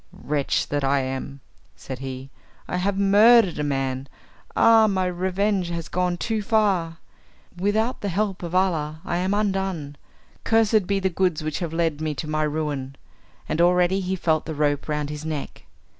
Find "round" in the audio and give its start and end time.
14.89-15.11